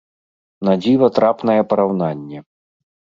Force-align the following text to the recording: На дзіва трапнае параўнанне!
На 0.69 0.73
дзіва 0.85 1.09
трапнае 1.17 1.57
параўнанне! 1.73 2.39